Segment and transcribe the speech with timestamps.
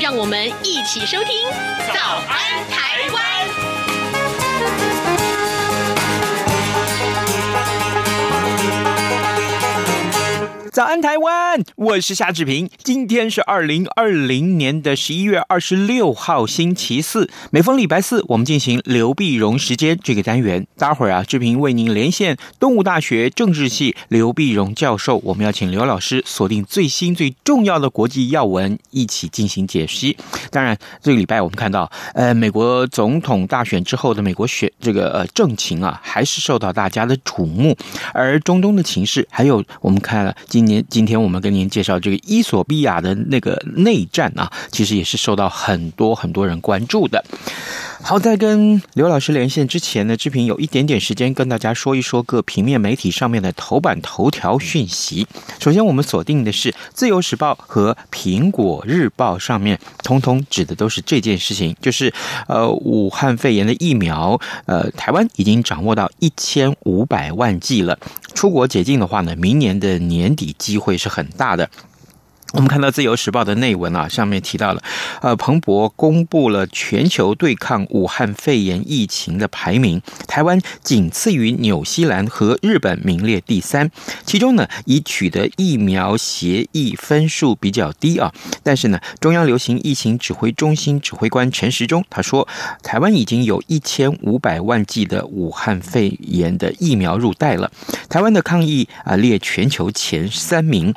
[0.00, 1.48] 让我们一起收听
[1.94, 3.78] 《早安台湾》。
[10.72, 11.62] 早安，台湾！
[11.76, 12.70] 我是夏志平。
[12.82, 17.28] 今天是二零二零年的十一月二十六号，星期四。
[17.50, 20.66] 每逢礼拜四，我们进行刘碧荣时间这个单元。
[20.78, 25.20] 待会儿啊，志平为您连线东吴大学政治系刘碧荣教授。
[25.24, 30.16] 我们要请刘老师锁定最新最重要的国际要闻，一起进行解析。
[30.50, 37.76] 当然，这个礼拜我们看到，呃，美国总统大选之后的美国选这个呃政情啊，还是受到大家的瞩目。
[38.14, 40.61] 而中东的情势，还有我们看了今。
[40.62, 47.24] 今年今天我们跟您介绍这个伊索比亚的那个内战啊，其实也是受到很多很多人关注的。
[48.04, 55.26] 好，在跟刘老师连线之前呢，志平有一点点时间跟大家说一说各平面媒体上面的头版头条讯息。
[55.60, 62.12] 首先，我们锁定的是《自由时报》和《苹果日报》上面，通通指的都是这件事情，就是
[62.48, 67.96] 呃，武汉肺炎的疫苗，呃，台湾已经掌握到一千五百万剂了。
[68.34, 71.70] 出国解禁的话呢，明年的年底机会是很大的。
[72.52, 74.82] 我们看到《自由时报》的内文啊，上面提到了，
[75.22, 83.90] 呃，彭博公布了全球对抗武汉肺炎疫情的排名，台湾仅次于纽西兰和日本，名列第三。
[84.26, 88.30] 其中呢，已取得疫苗协议分数比较低啊，
[88.62, 92.46] 但是呢，中央流行疫情指挥中心指挥官陈时中他说，
[92.82, 97.72] 台湾已经有一千五百万剂的武汉肺炎的疫苗入袋了，
[98.10, 100.94] 台湾的抗疫啊列全球前三名。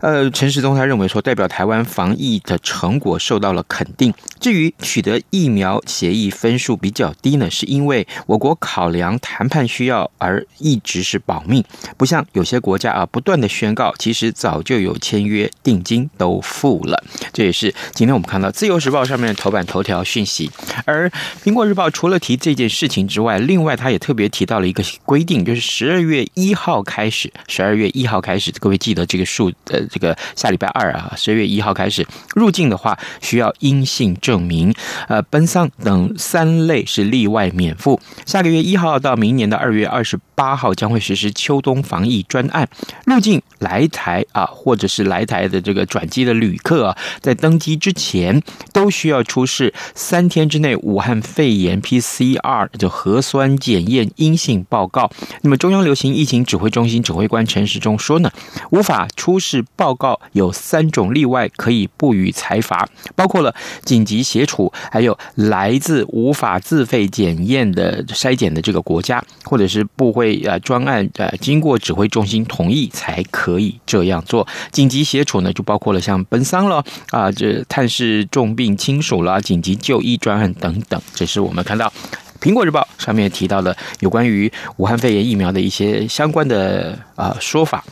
[0.00, 0.79] 呃，陈时中。
[0.80, 4.14] 他认为说，代表台湾防疫的成果受到了肯定。
[4.40, 11.62] 至于取得疫苗协议分数比较低呢，是因为我国考量谈判需要而一直是保密，
[11.98, 17.04] 不像有些国家啊，不断的宣告，其实早就有签约定金都付了。
[17.30, 20.50] 这也是今天我们看到《自由时报》上面的头版头条讯息。
[20.86, 21.10] 而
[21.44, 30.69] 《苹果日报》除了提这件事情之外，另外他也特别提到了一个规定，就是十二月一号开始，十二月一号开始，各位记得这个数，呃，这个下礼拜。
[30.70, 34.74] 二啊，十月一号开始入境的话，需要阴性证明，
[35.08, 38.00] 呃，奔丧等三类是例外免付。
[38.26, 42.66] 下个月一号到明年的二月二十八号将会实施秋冬防疫专案，
[43.04, 48.42] 入境来台啊，或者是来台的这个转机的旅客啊，在登机之前
[48.72, 55.10] 都需要出示三天之内武汉肺炎 PCR 就核酸检验阴性报告。
[55.42, 58.32] 那么中央流行疫情指挥中心指挥官陈时中说呢，
[58.70, 74.46] 无法出示报告有三种例外可以不予裁罚，包括了紧急协处，还有来自无法自费检验的筛检的这个国家，或者是部会呃专案呃经过指挥中心同意才可以这样做。
[74.70, 81.00] 紧急协处呢，就包括了像奔丧了啊，这探视重病亲属啦，紧急就医专案等等。
[81.14, 81.86] 这是我们看到
[82.40, 87.84] 《苹果日报》上面提到了有关于武汉肺炎疫苗的一些相关的啊说法。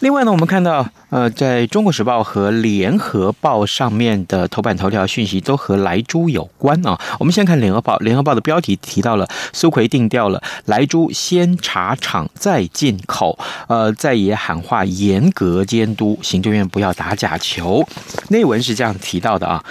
[0.00, 0.88] 另外呢，我们看到。
[1.10, 7.00] 呃，在中国时报和联合报上面的头版头条讯息都和莱猪有关啊。
[7.20, 17.86] 我们先看联合报，联合报的标题提到了苏奎定调了，莱猪先查厂再进口，呃，在也喊话严格监督，行政院不要打假球。
[18.30, 19.64] 内文是这样提到的啊，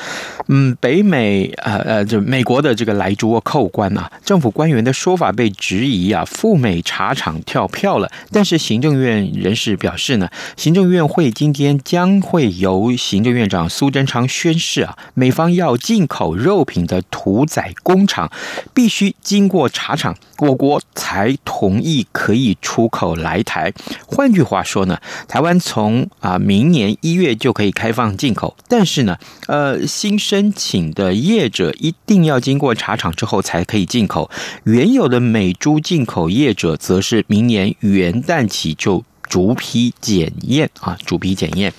[0.47, 8.09] 嗯，北美呃呃，就美国的这个莱猪扣关啊，政府官员的说法被质疑啊，赴美查厂跳票了。
[8.31, 11.24] 但是行政院人士表示呢，行政院会。
[11.31, 18.31] 今天将会由行政院长苏贞昌宣示啊，美方要进口肉品的屠宰工厂
[18.73, 23.73] 必须经过查厂，我国才同意可以出口来台。
[24.07, 29.17] 换句话说呢，台湾从啊明年一月就可以开放进口，但是呢，
[29.47, 34.29] 呃，新申请的业者一定要经过查厂之后才可以进口，
[34.63, 39.03] 原有的美猪进口业者则是明年元旦起就。
[39.29, 41.73] 逐批检验啊，逐批检验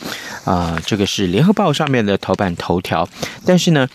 [0.44, 3.08] 啊，这个是联合报上面的头版头条。
[3.44, 3.88] 但是呢，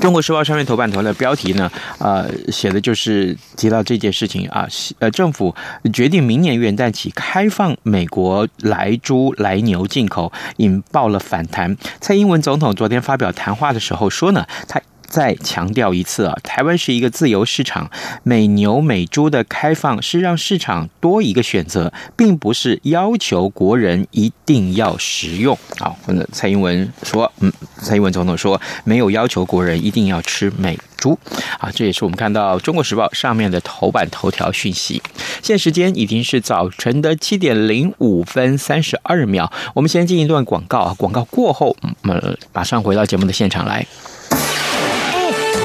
[0.00, 4.66] 中国时报上面头版头的标题呢，啊，写的就是提到这件事情啊，
[4.98, 5.54] 呃，政府
[5.92, 11.76] 决定明年元旦起开放美国莱猪、莱牛进口，引爆了反弹。
[12.00, 14.80] 蔡英文总统昨天发表谈话的时候说呢，他。
[15.14, 17.88] 再强调一次啊，台湾是一个自由市场，
[18.24, 25.56] 美牛美猪的开放是让市场多一个选择，并不是要求国人一定要食用。
[25.78, 25.96] 好，
[26.32, 31.16] 蔡英文说，嗯，蔡英文总统说没有要求国人一定要吃美猪。
[31.60, 35.00] 啊，这也是我们看到《中国时报》上面的头版头条讯息。
[35.40, 43.86] 现时间已经是早晨的七点零五分三十二秒，我们先进一段广告啊，广告过后，我们马上回到节目的现场来。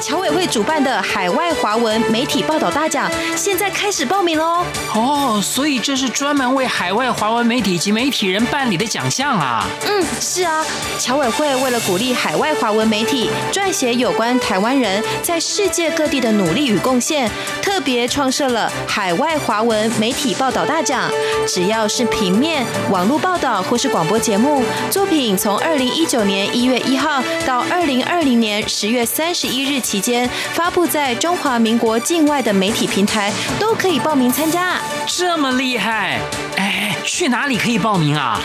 [0.10, 4.66] 侨委会主办的海外华文媒体报道大奖，现在开始报名喽！
[4.96, 9.68] 哦，所以这是专门为海外华文媒体及媒体人办理的奖项啊！
[9.86, 10.66] 嗯，是啊，
[10.98, 17.30] 侨委会为了鼓励海外华文媒体撰写有关台湾人在世界各地的努力与贡献，
[17.62, 21.12] 特别创设了海外华文媒体报道大奖。
[21.48, 36.22] 只要是平面、网络报道或是广播节目作品，从二零一九年一月一号到二零二零年十月三十一日期间发布在中华民国境外的媒体平台都可以报名参加，这么厉害！
[36.56, 38.40] 哎，去哪里可以报名啊？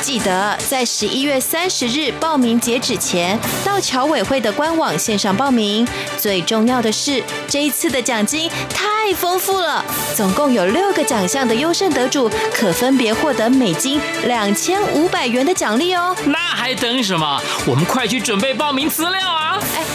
[0.00, 5.86] 记得在十一月三十日报名截止前到侨委会的官网线上报名。
[6.16, 9.84] 最重要的是，这一次的奖金太丰富了，
[10.14, 16.14] 总共有六个奖项的优胜得主可分别获得美金两千五百元的奖励哦。
[16.26, 17.40] 那还等什么？
[17.66, 19.58] 我们快去准备报名资料啊！
[19.74, 19.91] 哎哎。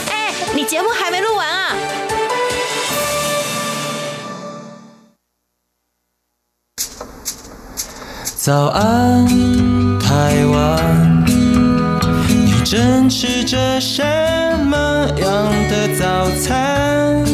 [0.56, 1.76] 你节目还没录完啊？
[8.36, 9.26] 早安，
[10.00, 11.26] 台湾，
[12.28, 14.02] 你正吃着什
[14.66, 17.26] 么样的早餐？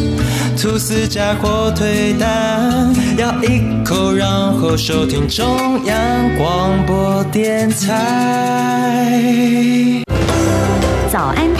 [0.57, 4.27] 吐司加火腿蛋，咬一口，然
[4.59, 9.13] 后收听中央广播电台。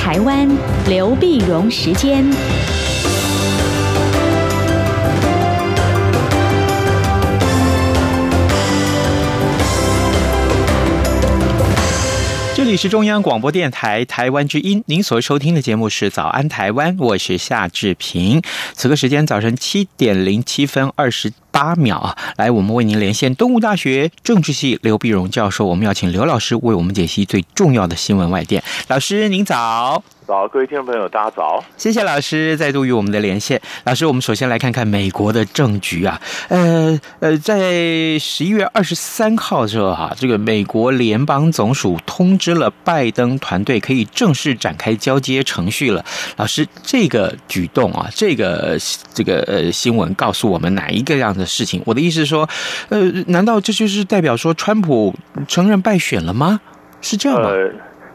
[0.03, 0.50] 台湾，
[0.89, 2.25] 刘碧荣时间。
[12.77, 18.41] 是中央广播电台台湾之音，您所收听的节目是《早安台湾》，我是夏志平。
[18.73, 28.63] 此刻时间早晨七点零七分二十八秒啊，来，我们为您连线东吴大学政治系刘碧荣教授，我们要请刘老师为我们解析最重要的新闻外电。
[28.87, 30.03] 老师您早。
[30.25, 31.63] 早，各位听众朋友，大家早！
[31.75, 33.59] 谢谢老师再度与我们的连线。
[33.83, 46.03] 老师，我们首先来看看美国的政局啊，呃呃，在十一月二十三号的时候哈，这个美国联邦总署通知了拜登团队可以正式展开交接程序了。
[46.37, 48.77] 老师，这个举动啊，这个
[49.13, 51.81] 这个呃新闻告诉我们哪一个样的事情？
[51.85, 52.47] 我的意思是说，
[52.89, 55.13] 呃，难道这就是代表说川普
[55.47, 56.61] 承认败选了吗？
[57.01, 57.49] 是这样吗？
[57.49, 57.69] 呃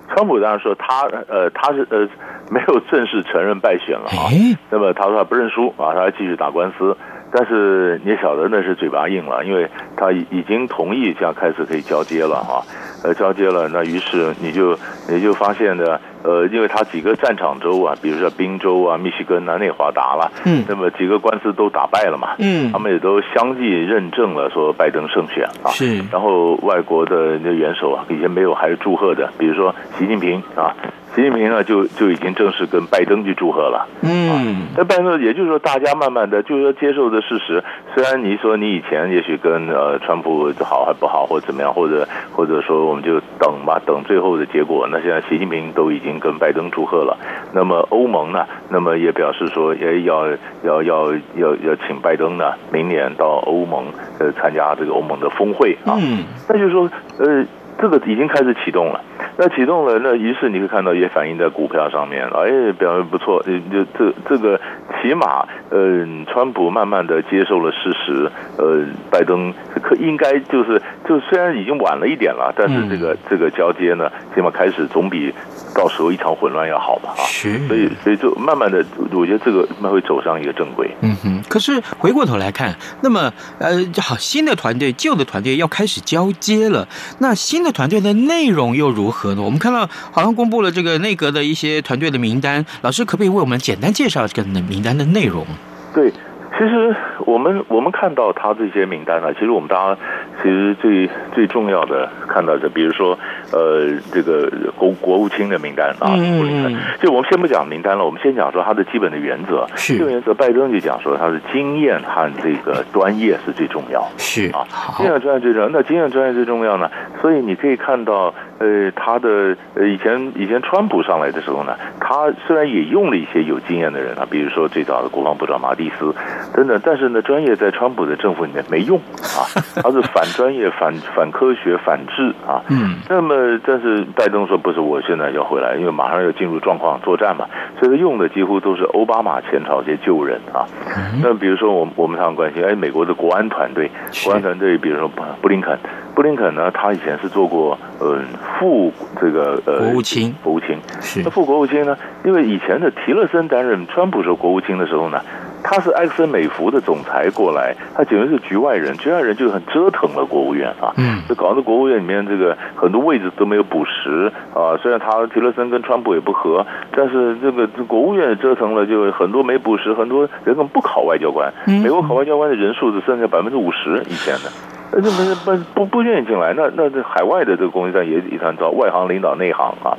[0.08, 2.08] 川普当然说他呃他是呃
[2.50, 4.28] 没有正式承认败选了啊，
[4.70, 6.96] 那么他说他不认输啊，他还继续打官司，
[7.32, 12.62] 但是你也晓得那是嘴巴硬了，因为他已经同意这样开始可以交接了哈，
[13.04, 14.78] 呃交接了，那于是你就
[15.08, 15.98] 你就发现呢。
[16.24, 30.74] 呃，因为他几个战场州啊，比如说宾州啊、密西根啊、内华达了，嗯，那么几个官司都打败了嘛，嗯，他们也都相继认证了说拜登胜选啊，是，然后外国的那元首啊，以前没有还是祝贺的，比如说习近平啊。
[31.18, 33.88] 习近平呢，就就已经正式跟拜登去祝贺了。
[34.02, 37.64] 嗯，那拜登也就是说，大家慢慢的就是说接受的事实。
[37.92, 44.86] 虽然你说你以前也许跟呃川普好还不好，或者怎么样，或者或者说我们就等吧，等最后的结果。
[44.92, 47.18] 那现在习近平都已经跟拜登祝贺了。
[47.52, 50.28] 那么欧盟呢，那么也表示说，也要
[50.62, 53.86] 要要要要请拜登呢，明年到欧盟
[54.20, 55.98] 呃参加这个欧盟的峰会啊。
[56.00, 57.44] 嗯，那就是说呃。
[57.80, 59.00] 这个已经开始启动了，
[59.36, 64.60] 那启动了，那于是你会看到也反映在股票上面了，哎，表现不错，就这这个
[65.00, 75.32] 起码，呃，川普慢慢的接受了事实，呃，拜登可应该就是就虽然已经晚了一点了，但是这个这个交接呢，起码开始总比。
[75.74, 77.10] 到时候一场混乱要好吧？
[77.10, 77.22] 啊，
[77.68, 80.90] 所以所以就慢慢的，我觉得这个慢会走上一个正轨。
[81.02, 81.40] 嗯哼。
[81.48, 86.88] 可是回过头来看，那么呃，好，新的团队、旧的团队要开始交接了。
[87.20, 89.42] 那新的团队的内容又如何呢？
[89.42, 95.46] 我们看到好像公布了这个内阁的一些团队的名单，老师可不可以为我们简单介绍这个名单的内容？
[95.94, 96.12] 对。
[96.58, 100.00] 其实我们我们看到他这些名单呢，其实我们大家
[100.42, 103.16] 其实最最重要的看到的，比如说
[103.52, 109.64] 呃这个国国务卿的名单啊，嗯，就我们先不讲名单了，我们先讲说他的基本的原则。
[109.76, 114.04] 是，基本原则，拜登就讲说他的经验和这个专业是最重要。
[114.16, 115.68] 是啊，经验专业最重要。
[115.68, 126.14] 那经验专业最重要呢，所以你可以看到呃，他的呃以前以前川普上来的时候呢，他虽然也用了一些有经验的人啊，比如说最早的国防部长马蒂斯
[126.54, 129.46] 等等，但是呢，专业在川普的政府里面没用啊，
[129.82, 132.62] 他是反专业、反反科学、反制啊。
[132.68, 132.96] 嗯。
[133.08, 137.46] 那么，但是拜登说不是，我现在要回来，因为马上要进入状况作战嘛，
[137.78, 140.66] 所以他用的几乎都是奥巴马前朝这些旧人啊。
[140.86, 141.20] 嗯。
[141.22, 143.90] 那比如说，我我们常常关心，哎，美国的国安团队，
[144.24, 145.08] 国安团队，比如说
[145.40, 145.78] 布林肯，
[146.18, 148.24] 布林肯呢，他以前是做过嗯
[148.58, 151.22] 副这个呃国务卿，国务卿是。
[151.22, 155.20] 那副国务卿呢，因为以前的提勒森担任川普时候国务卿的时候呢。
[155.60, 164.78] 他是埃克森美孚的总裁过来，他简直是局外人，局外人就很折腾了国务院啊，嗯，就搞得国务院里面这个很多位置都没有补实啊。
[164.80, 174.77] 虽然他提勒森跟川普也不合，但是这个国务院折腾了，就很多没补实，很多人根本不考外交官，美国考外交官的人数只剩下百分之五十以前的。
[174.90, 179.96] 那这不不不不愿意进来，那那这海外的这个供应商也一团糟，外行领导内行啊，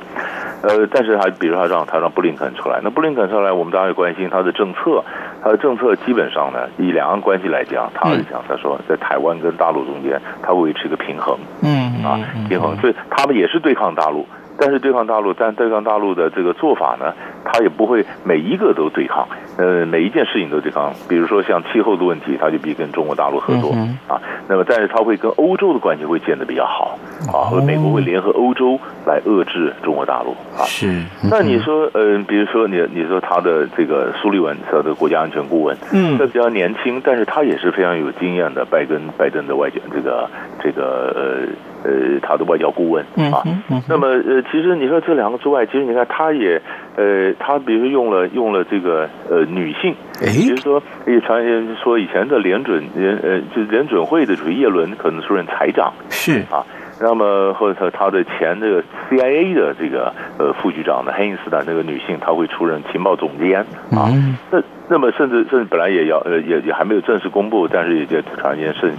[0.62, 5.02] 呃，但是他比如他让他让布林肯出来，那布林肯出来，我们当然也关心他的政策，
[5.42, 12.18] 他的政策基本上呢，以两岸关系来讲，他是讲他说在台湾跟大陆中间，他维持一个平衡，嗯啊
[12.48, 14.26] 平衡，所以他们也是对抗大陆。
[14.62, 20.92] 但是对抗大陆，但对抗大陆的这个做法呢，他也不会每一个都对抗，呃，每一件事情都对抗。
[21.08, 24.20] 比如说像气候的问题，他就必须跟中国大陆合作、嗯、啊。
[24.48, 26.98] 那么，但是他会跟欧洲的关系会建得比较好
[27.32, 30.64] 啊，和美国会联合欧洲来遏制中国大陆啊。
[30.64, 30.88] 是。
[30.88, 40.28] 嗯、那你说，嗯、呃，比如说你你说他的这个苏利文，他的国家安全顾问，嗯，他比较年轻，但是他也是非常有经验的，拜登拜登的外交这个
[40.62, 41.69] 这个呃。
[41.84, 46.60] 呃，他的外交顾问啊，嗯嗯、那么呃，其实你说这两个之外，其实你看他也
[46.96, 56.42] 呃，他比如说用了用了这个呃女性，比如说也传言说以前的联准联呃就联准会的主席耶伦可能出任财长是。
[56.50, 56.64] 啊，
[57.00, 64.12] 那么或者他的前这个 CIA 的这个呃副局长呢黑因斯坦那个女性，她会出任情报总监啊，
[64.50, 64.64] 那、嗯。
[64.92, 68.96] 那么甚至甚至本来也要呃也也还没有正式公布，但是也就传言甚至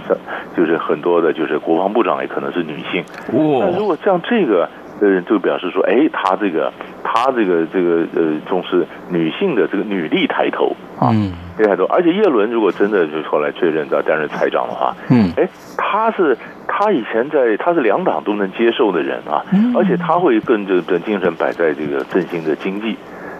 [0.56, 3.04] 就是很多的，就是国防部长也可能是女性。
[3.30, 4.66] 那如果像这个
[5.00, 6.72] 呃，就表示说，哎，他这个
[7.02, 11.84] 他这个这个呃重视女性的这个女力抬头啊，嗯，抬头。
[11.84, 16.36] 而且叶伦如果真的就后来确认到担任财长的话，嗯，哎，他是
[16.68, 22.96] 他以前在他是两党都能接受的人啊，嗯而且他会更这个精神摆在这个振兴的经济。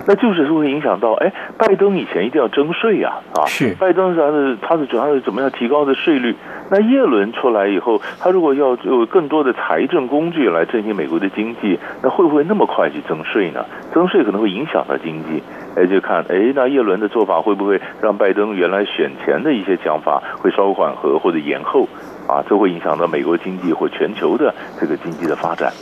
[0.07, 6.35] 那就是会影响到，哎，拜登以前一定要征税呀，啊，是，拜登是他是他是主要是怎么样提高的税率？
[6.71, 13.65] 那耶伦出来以后，他如果要有更多的财政工具来振兴美国的经济，那会不会那么快去征税呢？
[13.95, 15.43] 征税可能会影响到经济，
[15.77, 21.89] 哎，就看，哎，那耶伦的做法会不会让拜登原来选前的一些讲法会稍微缓和或者延后？
[22.29, 25.73] 啊，这会影响到美国经济或全球的这个经济的发展。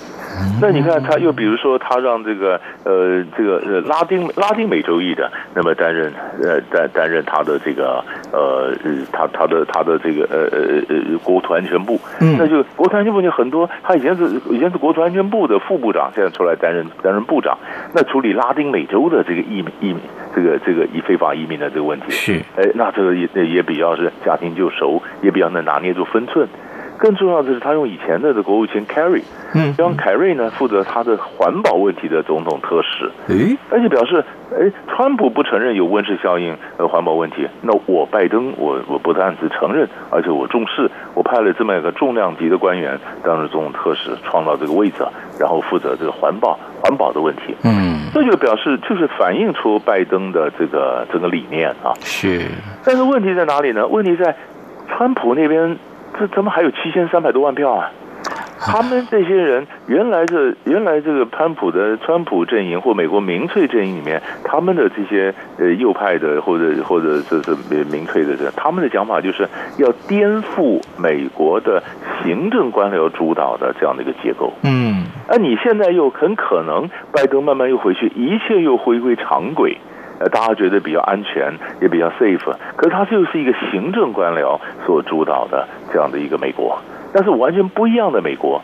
[0.60, 8.72] 那你看，他又比如说，他让这个呃，这个呃拉丁拉丁美洲裔的，那么担任呃担担任他的这个呃
[9.10, 17.56] 他他的他的这个呃呃呃国土安全部，嗯，那就国土安全部就很多，他以前是以前是国土安全部的副部长，现在出来担任担任部长，
[17.94, 20.00] 那处理拉丁美洲的这个移民移民
[20.34, 22.10] 这个这个以非法移民的这个问题。
[22.10, 26.46] 是，哎，那这个也也比较是驾轻就熟，也比较能拿捏住分寸。
[27.00, 29.22] 更重要的是，他用以前的这国务卿凯瑞，
[29.54, 44.96] 嗯，让凯瑞呢负责他的环保问题的总统特使，诶，而且表示，诶，川普不承认有温室效应呃环保问题，那我拜登我我不但只承认，而且我重视，我派了这么一个重量级的官员当着总统特使，创造这个位置，
[45.38, 52.42] 然后负责这个环保环保的问题，嗯，这就表示就是反映出拜登的这个这个理念啊，是，
[52.84, 53.86] 但是问题在哪里呢？
[53.86, 54.36] 问题在
[54.86, 55.78] 川普那边。
[56.18, 57.90] 这怎么还有七千三百多万票啊？
[58.62, 67.56] 他们这些人原来这原来这个川普的川普阵营或美国民粹阵营里面，他们的这些呃右派的或者或者这是
[67.90, 69.48] 民粹的人，他们的讲法就是
[69.78, 71.82] 要颠覆美国的
[72.22, 74.52] 行政官僚主导的这样的一个结构。
[74.62, 79.78] 嗯，那你现在又很可能拜登慢慢又回去，一切又回归常轨。
[80.20, 86.78] 呃，大家觉得比较安全，也比较 safe，可是它就是一个行政官僚所主导的这样的一个美国，
[87.12, 88.62] 但是完全不一样的美国。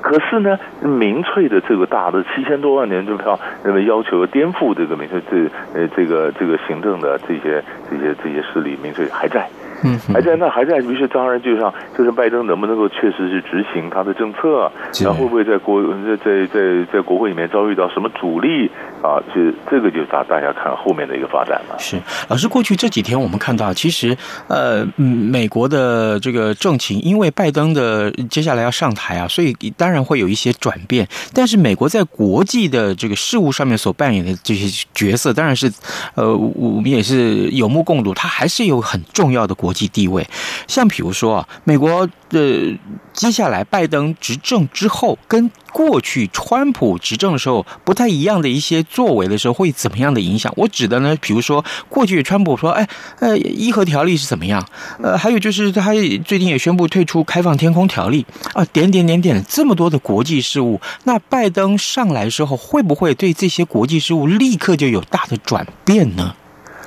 [0.00, 9.46] 可是呢，民粹的这个大的七千多万年就票，那么要求颠覆这个民粹这呃这个这个行政的这些这些这些势力，民粹还在。
[9.82, 14.70] 嗯，还在那还在，于是当然就像就是拜登能不能够确实是执行他的政策，
[15.02, 18.70] 然后会不会在国在在在在国会里面遭遇到什么阻力？
[19.02, 21.76] 啊，就这个就大大家看后面的一个发展了。
[21.78, 24.16] 是老师，过去这几天我们看到，其实
[24.48, 31.06] 呃，美国的这个政情，因为拜登的接下来要上台啊，所以当然会有一些转变。
[31.34, 35.70] 但是美国在国际的这个事务上面所扮演的这些角色，当然是
[36.14, 40.26] 呃，我们也是有目共睹，它还是有很重要的国际地位。
[40.66, 42.74] 像比如说啊，美国的
[43.12, 50.52] 接下来拜登执政之后，跟过去川普执政的时候不太一样的一些作为的时候，会怎么样的影响？
[50.56, 52.88] 我指的呢，比如说过去川普说，哎，
[53.18, 54.64] 呃，伊核条例是怎么样？
[55.02, 55.92] 呃，还有就是他
[56.24, 60.80] 最近也宣布退出开放天空条例啊，点点点点，这么多的国际事务。
[61.02, 66.36] 那拜登上来之后，会不会对这些国际事务立刻就有大的转变呢？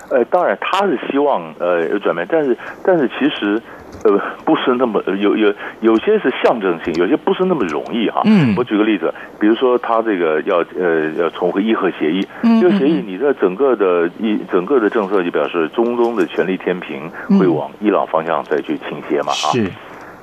[0.09, 3.61] 呃，当然他是希望呃有转变，但是但是其实。
[4.03, 4.11] 呃，
[4.45, 8.21] 不是那么有有有些是象征性，有些不是那么容易哈。
[8.25, 17.09] 嗯，我举个例子，比如说他这个要呃要重回伊核协议，嗯，这个协议你在整个的一整个的政策就表示中东的权力天平
[17.39, 19.51] 会往伊朗方向再去倾斜嘛哈。
[19.51, 19.67] 是，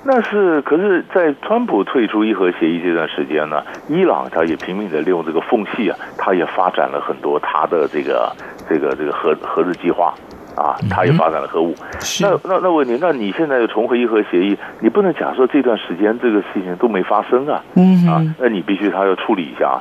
[0.05, 8.31] 那是可是，在川普退出伊核协议这段时间呢，伊朗他也拼命的利用这个缝隙啊，他也发展了很多他的这个
[8.69, 10.15] 这个这个核核子计划。
[10.57, 11.75] 啊，他也发展了核武。
[11.75, 17.61] 嗯、那那那问题，那你现在又重回伊核协议，你不能假设这段时间这个事情都没发生啊。
[17.75, 19.81] 嗯啊，那你必须他要处理一下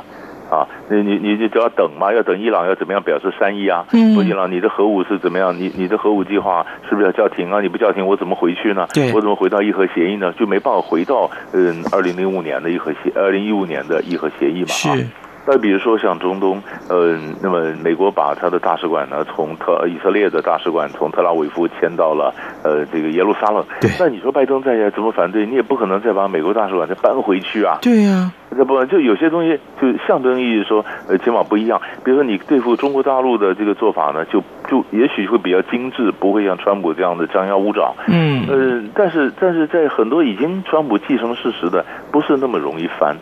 [0.49, 0.65] 啊。
[0.89, 3.85] 你你你就要等嘛，要等伊朗要怎么样表示善意啊？
[3.93, 5.55] 嗯，伊朗你的核武是怎么样？
[5.55, 7.61] 你你的核武计划是不是要叫停啊？
[7.61, 8.87] 你不叫停，我怎么回去呢？
[8.95, 10.33] 对，我怎么回到伊核协议呢？
[10.39, 14.69] 就没办法回到嗯二零零五年的伊核协二零一五年的伊核协议嘛？
[14.69, 15.07] 是。
[15.45, 22.33] 再比如说像中东，呃，那么美国把他的大使馆呢，从特以色列的大使馆从特拉维夫迁到了
[22.63, 23.63] 呃这个耶路撒冷。
[23.81, 23.89] 对。
[23.99, 25.45] 那你说拜登在怎么反对？
[25.45, 27.79] 你也不可能再把美国大使馆再搬回去啊。
[27.81, 28.33] 对呀、啊。
[28.55, 31.81] 这不就有些东西就象征意义说，呃，起码不一样。
[32.05, 37.93] 比如说你对付中国大陆的这个做法呢，就就也许会比较精致，不会像川普这样的张牙舞爪。
[38.07, 38.45] 嗯。
[38.47, 43.17] 呃，但是但是在很多已经川普既成事实的，不是那么容易翻。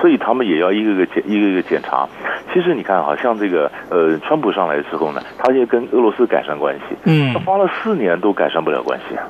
[0.00, 2.08] 所以他们也要一个个检一个一个检查。
[2.52, 9.26] 其实你看，好像这个呃，川普上来的时候呢，他就跟俄罗斯改善关系，嗯，他花了四年都改善不了关系啊。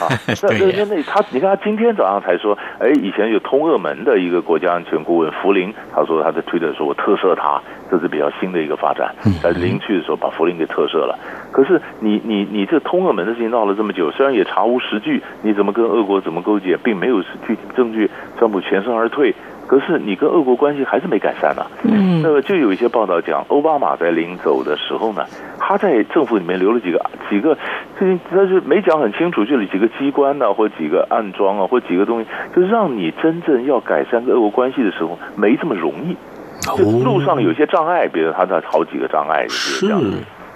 [0.00, 0.06] 啊，
[0.42, 9.14] 那那那他，你看他今天早上才说，哎，以前有通俄门的一个国家安全顾问福林，他说他在推特说，我特赦他，这是比较新的一个发展。
[9.42, 11.18] 在临去的时候把福林给特赦了。
[11.50, 19.34] 可是你你你这通俄门的事情闹了这么久，虽然也查无实据，你怎么跟俄国怎么勾结，并没有具体证据，川普全身而退。
[19.68, 21.70] 可是你跟俄国关系还是没改善呢、啊。
[21.84, 25.22] 嗯，那么就有一些报道讲，奥巴马在临走的时候呢，
[25.60, 26.98] 他在政府里面留了几个
[27.30, 27.56] 几个，
[28.00, 36.16] 这他是没讲很清楚，就是几个机关呢、啊，或几个暗桩啊，或几个东西，就让你真正要改善跟俄国关系的时候，没这么容易。
[36.76, 40.02] 就路上有些障碍，比如他的好几个障碍是这样。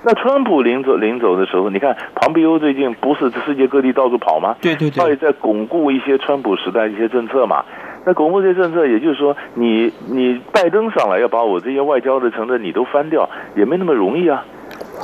[0.05, 4.57] 那川普临走临走的时候，你看庞皮欧最近不是世界各地到处跑吗？
[4.61, 7.65] 对对对，他也在巩固一些川普时代一些政策嘛。
[8.05, 14.45] 那巩固这些政策，也就是说你，你拜登上来要把我这些外交的城镇你都翻掉，也没那么容易啊。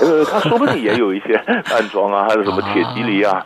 [0.00, 1.34] 呃，他说不定也有一些
[1.74, 3.44] 暗桩啊，还有什么铁蒺藜啊，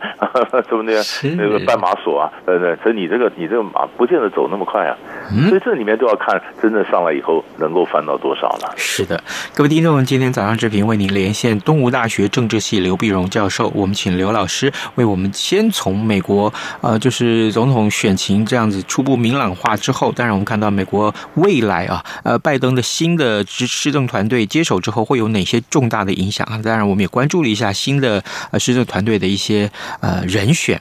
[0.69, 1.05] 什么那样
[1.37, 4.97] 那个绊马索啊，呃，所以你这个你这个马不见得走那么快啊。
[5.35, 8.75] 嗯所以这里面都要看真正上来以后能够翻到多少了。
[8.77, 9.23] 是的，
[9.55, 26.42] 各位听众，今天早上这频为您连线东吴大学政治系刘碧荣教授，我们请刘老师为我们先从美国呃，就是总统选情这样子初步明朗化之后，当然我们看到美国未来啊，呃，拜登的新的执施政团队接手之后会有哪些重大的影响。
[26.45, 30.81] 啊，当然，我们也关注了一下新的呃施政团队的一些呃人选。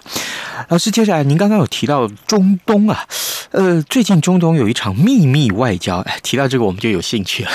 [0.69, 3.00] 老师，接下来您刚刚有提到中东啊，
[3.52, 7.50] 呃，最近中东有一场秘密外交，哎，提到这个我们就有兴趣了。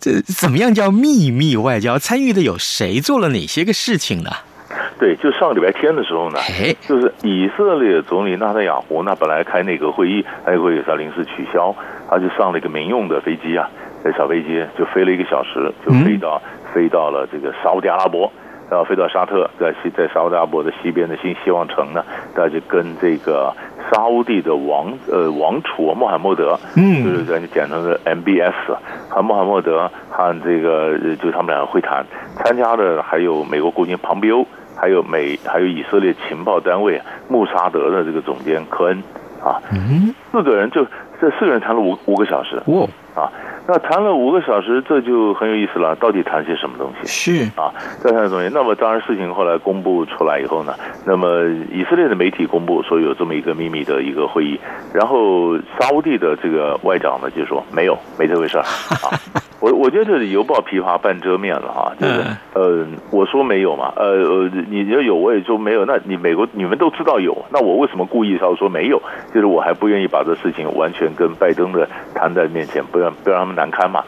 [0.00, 1.98] 这怎么样叫秘密外交？
[1.98, 3.00] 参与的有谁？
[3.00, 4.30] 做了哪些个事情呢？
[4.98, 6.38] 对，就上个礼拜天的时候呢，
[6.88, 11.74] 就是以色列总理纳坦雅胡，那本来开那个会议，内阁会议他临时取消，
[12.08, 13.68] 他就上了一个民用的飞机啊，
[14.02, 16.40] 在小飞机就飞了一个小时，就飞到。
[16.76, 18.30] 嗯飞到了这个沙乌地阿拉伯，
[18.70, 23.50] 然后飞到沙特，在西在沙乌地阿拉伯的西边的新希望城呢，大家就跟这个
[23.90, 28.76] 沙乌地的王呃王储穆罕默德，嗯，就是咱就简称是 MBS，
[29.08, 32.04] 和穆罕默德和这个就他们两个会谈，
[32.44, 39.02] 参加的还有美国国务卿庞皮欧，还有美还有以色列情报单位穆沙德的这个总监科恩
[39.42, 40.84] 啊，嗯，四个人就
[41.18, 43.32] 这四个人谈了五五个小时，哇，啊。
[43.68, 45.96] 那谈了五个小时，这就很有意思了。
[45.96, 47.06] 到底谈些什么东西？
[47.06, 48.48] 是啊，在谈的东西。
[48.52, 50.74] 那么当然，事情后来公布出来以后呢，
[51.04, 54.60] 那么以色列的媒体公布说有这么一个秘密的一个会议，
[54.94, 58.62] 然后沙乌地的这个外长呢就说没有，没这回事儿
[59.02, 59.10] 啊。
[59.58, 69.00] 我我觉得这是犹抱琵琶半遮面了哈，就是呃，我说没有嘛，呃呃，你要有我也说没有，那你美国你们都知道有，那我为什么故意要说没有？
[69.32, 74.04] 就是我还不愿意把这事情完全跟拜登的摊在面前，不让不让他们难堪嘛。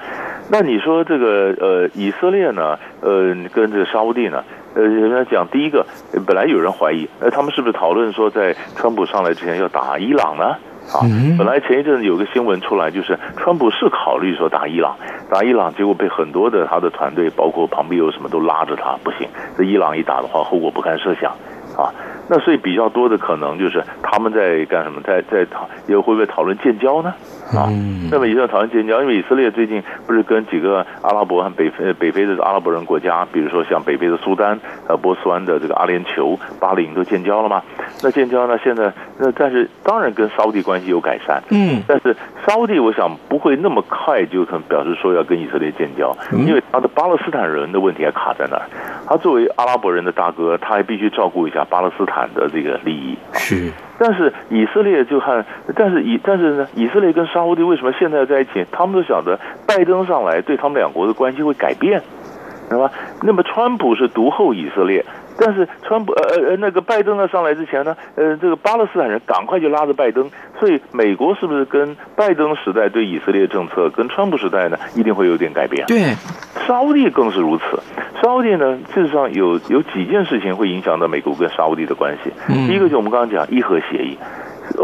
[0.51, 5.87] 那你说这个呃以色列呢，呃跟这个沙乌地呢，呃人家讲第一个
[6.27, 10.57] 本来有人怀疑，呃他们是不是讨论说在川普上来之前要打伊朗呢？
[10.89, 11.05] 啊，
[11.37, 14.97] 本来前一阵子有个新闻出来，就是川普是考虑说打伊朗，
[15.31, 21.33] 打伊朗，结果被很多的他的团队，包括旁边有什么都拉着他，不行，这伊朗一打的话，后果不堪设想，
[21.77, 21.93] 啊，
[22.29, 27.13] 那所以比较多的可能就是他们在干什么，在在讨，又会不会讨论建交呢？
[27.57, 27.73] 啊，
[28.11, 37.63] 那么也要讨论建交，因为以色列最近不是跟几个阿拉伯和北非北非的阿拉伯人国家，比如说像北非的苏丹、呃波斯湾的这个阿联酋、巴林都建交了吗？
[38.03, 38.59] 那建交呢？
[38.63, 42.15] 现在那但是当然跟沙乌地关系有改善，嗯，但是
[42.47, 48.63] 沙乌地我想不会那么快就可能表示说要跟以色列建交，因为他的巴勒斯坦人的问题还卡在那儿。
[49.07, 53.17] 他作为阿拉伯人的大哥，他还必须照顾一下巴勒斯坦的这个利益。
[53.33, 53.73] 是。
[53.99, 58.65] 但是以色列就看，但是以但是呢，以色列跟沙乌地为什么现在在一起？
[58.71, 62.01] 他们都晓得拜登上来对他们两国的关系会改变，
[62.71, 62.91] 对吧？
[63.23, 65.05] 那么川普是独后以色列。
[65.39, 75.87] 但是川普呃呃呃那个拜登呢上来之前呢，呃这个巴勒斯坦人赶快就拉着拜登，所以美国是不是跟拜登时代对以色列政策跟川普时代呢一定会有点改变？
[75.87, 76.15] 对，
[76.67, 77.65] 沙乌地更是如此。
[78.21, 82.33] 沙乌地呢，事实上有有几件事情会影响到美国跟沙乌地的关系。
[82.67, 84.19] 第一个就我们刚刚讲伊核协议。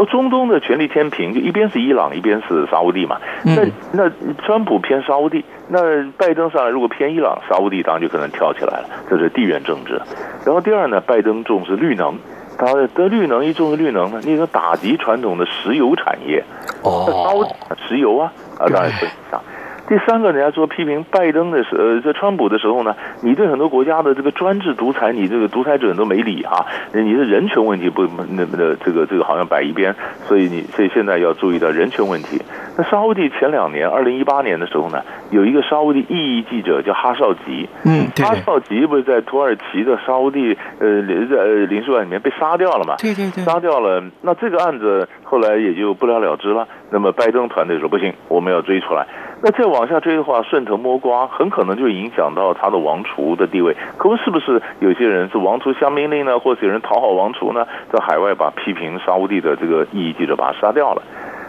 [0.09, 3.19] 中东的权力天平，就一边是伊朗，一边是沙乌地嘛。
[3.43, 4.11] 那那
[4.43, 10.01] 川普偏沙乌地，那拜登上来如果偏伊朗，沙乌地当然就可能跳起来了，这是地缘政治。
[10.45, 12.17] 然后第二呢，拜登重视绿能，
[12.57, 16.43] 他的绿能一重视绿能呢，你能打击传统的石油产业，
[16.83, 17.47] 哦，
[17.87, 19.41] 石油啊，啊当然会影响。
[19.87, 32.41] 第三个，人家说批评拜登的时，呃，在川普的时候呢，你对很多国家的这个专制独裁，你这个独裁者都没理啊，你的人权问题不那么的这个这个好像摆一边，所以你所以现在要注意到人权问题。
[32.77, 42.95] 那沙乌地前两年，二零一八年的时候呢，有一个沙乌地异议记者叫哈绍吉，嗯，哈绍吉不是在土耳其的沙乌地呃在呃领事馆里面被杀掉了嘛？
[42.97, 44.03] 对对对，杀掉了。
[44.21, 46.67] 那这个案子后来也就不了了之了。
[46.89, 49.05] 那么拜登团队说不行，我们要追出来。
[49.45, 53.77] 那再往下追的话，顺藤摸瓜，很可能就影响到他的王储的地位。
[53.95, 61.03] 可是，是不是有些人是王储下命令呢，或者有人讨好王储呢，在海外把批评沙乌地的这个异议记者把他杀掉了？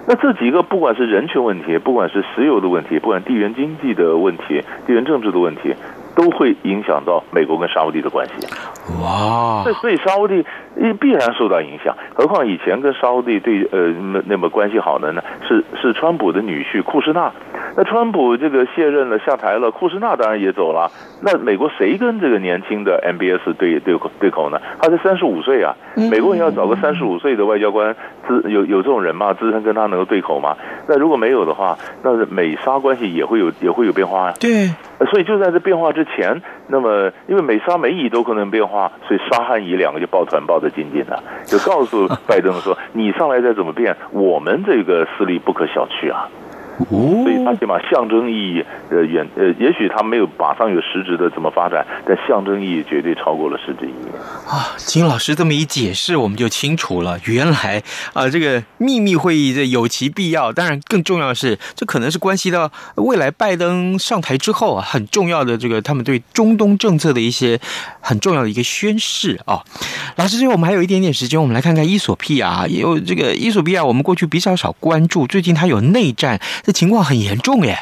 [0.07, 5.75] 那这几个，不管是人权问题，不管是石油的问题，不管地缘经济的问题，地缘政治的问题。
[6.17, 8.33] 都会影响到美国跟沙乌地的关系。
[9.03, 9.63] 哇！
[9.83, 10.43] 所以沙乌地
[10.99, 11.95] 必然受到影响。
[12.15, 15.23] 何况以前跟沙乌地对呃那那么关系好的呢？
[15.47, 17.31] 是是川普的女婿库什纳。
[17.77, 20.91] 那川普这个卸任了下台了，库什纳当然也走了。
[21.23, 24.59] 那美国谁跟这个年轻的 MBS 对对口对口呢？
[24.81, 25.77] 他才三十五岁啊！
[26.11, 27.95] 美国人要找个三十五岁的外交官
[28.27, 29.35] 资有有这种人吗？
[29.35, 30.57] 资深跟他能够对口吗？
[30.89, 34.41] 那如果没有的话，那美沙关系也会有也会有变化呀、啊。
[34.41, 34.71] 对。
[35.11, 46.27] 所以就在这变化之前，那么因为美沙美以都可能变化，所以沙汉以两个就抱团抱得紧紧的，就告诉拜登说：“你上来再怎么变，我们这个势力不可小觑啊。”
[46.89, 54.09] 所以他起码象征意义，呃，远呃，也许他没有马上有实质的怎么发展，但象征意义绝对超过了实质意义。
[54.47, 57.19] 啊，金老师这么一解释，我们就清楚了。
[57.25, 67.59] 原来啊，这个秘密会议这有其必要，当然更重要的是，这可能是关系到未来拜登上台之后啊，很重要的这个他们对中东政策的一些
[68.01, 69.62] 很重要的一个宣誓啊。
[70.17, 76.39] 老师，最后我们还有一点点时间，我们来看看伊索比亚，也有这个伊索比亚，我们过去比较少关注，最近它有内战。
[76.67, 77.77] 这情况很严重耶！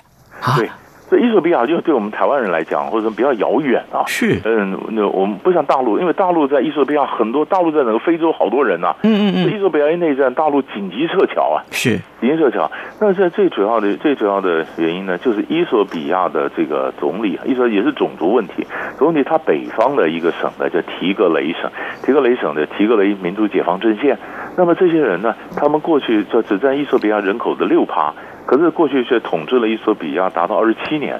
[0.58, 0.68] 对，
[1.08, 4.04] 这伊索比亚就对我们台湾人来讲，或者说比较遥远啊。
[4.06, 8.96] 是，嗯，那我们不像大陆，因为大陆在伊索比亚很多，大陆在整个非洲好多人呐、啊。
[9.04, 9.50] 嗯嗯嗯。
[9.50, 11.64] 伊索比亚一内战，大陆紧急撤侨啊。
[11.70, 12.70] 是，紧急撤侨。
[13.00, 18.66] 那这最主要的、最主要的原因呢，就是伊索比亚的这个总理，伊索也是种族问题。
[18.98, 21.70] 总理他北方的一个省呢，叫提格雷省，
[22.04, 24.18] 提格雷省的提格雷民族解放阵线。
[24.58, 28.12] 那么这些人呢，他们过去就只占伊索比亚人口的六趴。
[28.46, 31.14] 可是过去却统治了伊索比亚达到二十七年，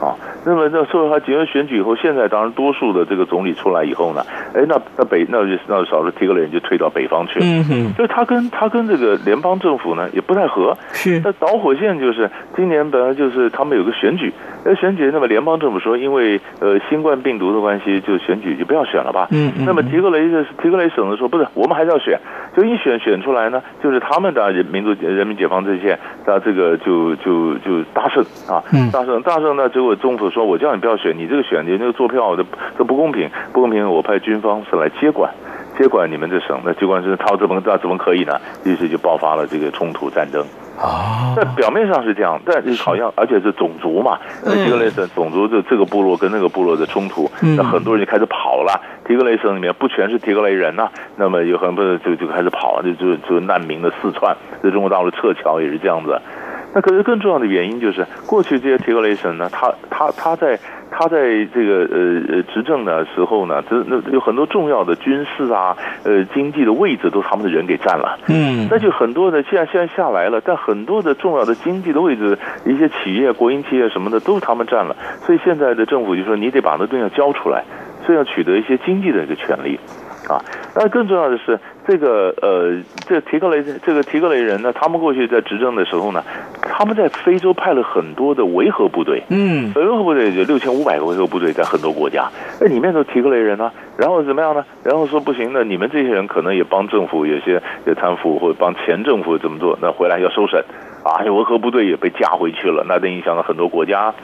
[0.00, 0.16] 啊。
[0.44, 4.22] 那么那受到他几轮选举以后，现在当然多数的这个总理出来以后呢，
[4.54, 7.46] 哎，那那北那就那少数提格雷就退到北方去了。
[7.46, 10.76] 嗯哼，所以他跟他跟这个联邦政府呢也不太合。
[10.92, 11.20] 是。
[11.24, 14.32] 那导火线就是今年本来就是他们有个选举，
[14.64, 19.28] 那选举那么联邦政府说因为呃新冠病毒的关系，就选举就不要选了吧。
[19.30, 19.64] 嗯嗯。
[19.64, 22.18] 那么提格雷的提格雷省的说不是，我们还是要选，
[22.56, 32.44] 就一选选出来呢，就是他们的民族人民解放阵线，那这个就就就大胜啊，大胜大胜呢，结果政府说我叫你不要选，你这个选你那个做票的
[32.76, 35.32] 这不公平，不公平，我派军方是来接管。
[35.76, 38.38] 接管你们这省，那接管是他怎么那怎么可以呢？
[38.64, 40.40] 于是就爆发了这个冲突战争。
[40.78, 48.80] 啊，那表面上是这样，但是好像而且是种族嘛，提格雷省种族就这个部落跟那个部落的冲突，那很多人就开始跑了。
[49.04, 56.20] 提格雷省里面不全是提格雷人呐、啊，那么有很多就就开始跑，就就就难民的四窜，在中国大陆撤侨也是这样子。
[56.74, 60.58] 那可是更重要的原因就是，过去这些提格雷省呢，他他他在。
[60.96, 68.16] 他在这个呃呃执政的时候呢，这那有很多重要的军事啊，呃经济的位置都他们的人给占了。
[68.28, 74.94] 嗯，那就很多的现在现在下来了，但很多的重要的经济的位置，一些企业、国营企业什么的都是他们占了。
[75.22, 77.64] 所以现在的政府就说，你得把那东西要交出来，
[78.06, 79.80] 所以要取得一些经济的一个权利。
[80.28, 80.42] 啊，
[80.74, 86.22] 那更重要的是，这个呃，这提格雷这个提格雷人呢，他们过去在执政的时候呢，
[86.62, 92.28] 他们在非洲派了很多的维和部队，嗯，维和部队有六千五百个维和部队在很多国家，
[92.60, 94.64] 那里面都提格雷人啊，然后怎么样呢？
[94.82, 100.64] 然后说不行呢，你们这些人可能也帮政府有些有贪腐，或者帮前政府怎么做，那回来要收审，
[101.02, 104.14] 啊，维和部队也被架回去了，那都影响了很多国家。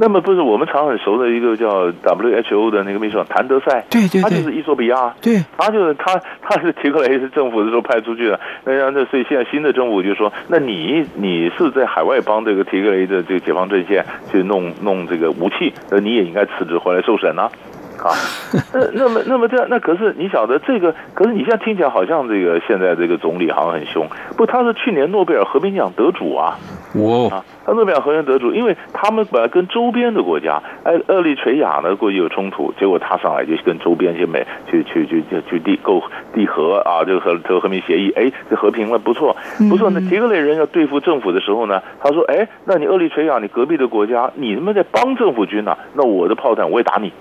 [0.00, 17.50] 那么不是我们常很熟的一个叫 WHO 的那个秘书长谭德赛，对对对，他就是伊索比亚，对，他就是他他是提格雷是政府的时候派出去的，那然那所以现在新的政府就说，那你你是在海外帮这个提格雷的这个解放阵线去弄弄这个武器，那你也应该辞职回来受审啊。
[18.00, 18.16] 啊，
[18.72, 24.08] 那那么那么这样，那可是你晓得这个，可是你现在听起来好像这个现在这个总理好像很凶，
[24.38, 26.56] 不，他是去年诺贝尔和平奖得主啊，
[26.94, 36.02] 哦，啊，他诺贝尔和平奖得主，因为他们本来跟周边的国家，哎，厄立垂亚呢过去有冲突，结果他上来就跟周边去美去去去去去缔构
[36.34, 39.36] 缔和啊，这个和和和平协议，哎，这和平了，不错，
[39.68, 39.90] 不错。
[39.90, 47.12] 那提格雷人要对付政府的时候呢，他说，哎，那你厄立垂亚，你隔壁的国家，你他妈在帮政府军呢，啊，那我的炮弹我也打你。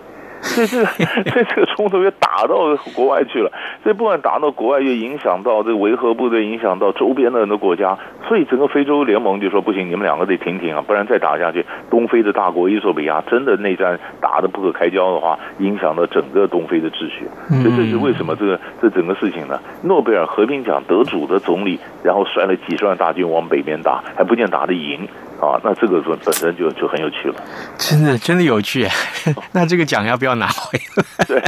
[0.56, 3.52] 这个，所 以这个冲突又打到国外去了。
[3.84, 7.98] 所以不管打到国外，又影响到这个维和部队，影响到周边的很多国家。
[8.28, 17.28] 所以整个非洲联盟就说不行，你们两个得停停啊，不然再打下去，东非的大国伊索比亚真的内战打得不可开交的话，影响到整个东非的秩序。
[17.62, 19.60] 所以这是为什么这个这整个事情呢？
[19.84, 25.08] 诺贝尔和平奖得主的总理，然后率了几十万大军往北边打，还不见打得赢。
[25.40, 27.36] 啊，那这个本本身就就很有趣了，
[27.78, 28.86] 真的真的有趣。
[29.54, 31.26] 那这个奖要不要拿回来？
[31.26, 31.42] 对，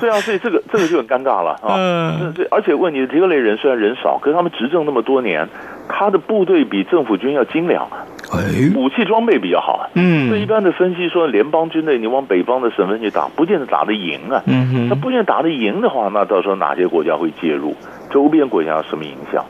[0.00, 1.74] 对啊，所以这个这个就很尴尬了啊。
[1.76, 5.48] 嗯，对，而且问题，提格雷人虽然人少，可是他们执政那么多年，
[5.88, 8.06] 他的部队比政府军要精良啊，
[8.74, 9.90] 武器装备比较好啊。
[9.94, 14.42] 嗯，所以一般的分析说，联邦军队你往北方的省份去打，不见得打得赢啊。
[14.46, 17.76] 嗯哼，那不见得打得赢的话，那到时候哪些国家会介入？
[18.10, 19.44] 周边国家有什么影响？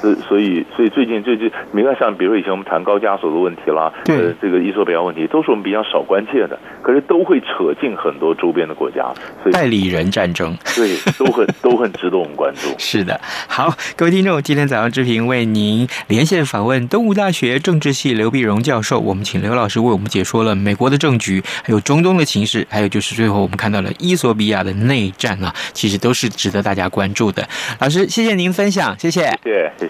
[0.00, 0.02] 啊？
[0.02, 12.68] 所所以所以最近最近，你看像比如以前我们谈高加索的问题啦，对呃，这个伊索比亚问题，都是我们比较少关切的，可是都会扯进很多周边的国家，所以代理人战争，对，都很都很值得我们关注。
[12.78, 27.46] 是的，好，各位听众，今天早上之平为您连线访问东吴大学政治系刘碧荣教授，我们请刘老师为我们解说了美国的政局，还有中东的情势，还有就是最后我们看到了伊索比亚的内战啊，其实都是值得大家关注的。
[27.80, 29.89] 老师，谢谢您分享，谢谢，谢谢。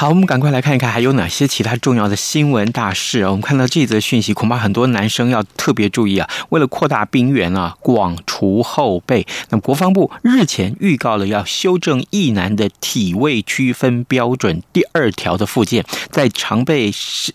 [0.00, 3.30] 好，我们赶快来看一看还有哪些其他重要的新闻大事啊！
[3.30, 6.26] 我们看到这则讯息，恐怕很多男生要特别注意啊！
[6.48, 16.90] 为了扩大兵源啊，广除后备，那么国防部日前预告了要修正役男的体位区分标准第二条的附件，在常备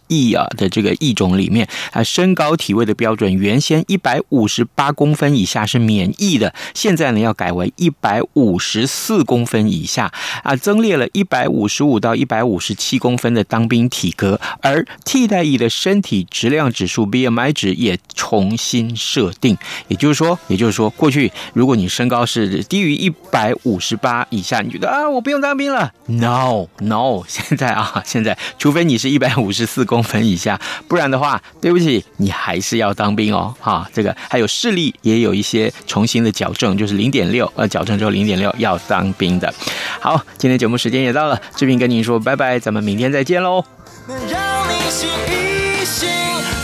[0.07, 12.54] 役啊的这个役种里面啊，身高体位的标准原先一百五十八公分以下是免疫的，现在呢要改为一百五十四公分以下啊，增列了一百五十五到一百五。
[12.55, 19.57] 五十七公分的当兵体格，而替代役的身体质量指数 BMI 值也重新设定。
[19.89, 33.53] 也就是说，也就是说，过去如果你身高是低于一百五十八以下，你觉得啊，我不用当兵了？No No，现在啊，现在除非你是一百五十四公分以下，不然的话，对不起，你还是要当兵哦。
[33.59, 39.53] 哈，这个还有视力也有一些重新的矫正，就是零点六，呃，矫正之后零点六要当兵的。
[39.99, 43.65] 好，今天节目时间也到了，志平跟您说拜拜拜，咱们明天再见喽。
[44.07, 46.07] 能让你醒一醒，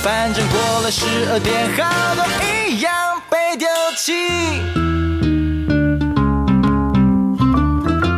[0.03, 2.23] 反正过了十二点，好多
[2.67, 3.67] 一样被丢
[3.97, 4.90] 弃。